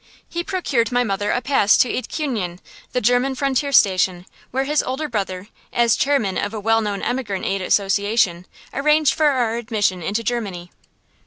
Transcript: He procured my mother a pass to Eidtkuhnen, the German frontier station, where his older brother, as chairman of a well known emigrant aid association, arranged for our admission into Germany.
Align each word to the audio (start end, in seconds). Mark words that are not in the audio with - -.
He 0.27 0.43
procured 0.43 0.91
my 0.91 1.03
mother 1.03 1.29
a 1.29 1.41
pass 1.41 1.77
to 1.77 1.87
Eidtkuhnen, 1.87 2.57
the 2.91 3.01
German 3.01 3.35
frontier 3.35 3.71
station, 3.71 4.25
where 4.49 4.63
his 4.63 4.81
older 4.81 5.07
brother, 5.07 5.49
as 5.71 5.95
chairman 5.95 6.39
of 6.39 6.55
a 6.55 6.59
well 6.59 6.81
known 6.81 7.03
emigrant 7.03 7.45
aid 7.45 7.61
association, 7.61 8.47
arranged 8.73 9.13
for 9.13 9.27
our 9.27 9.57
admission 9.57 10.01
into 10.01 10.23
Germany. 10.23 10.71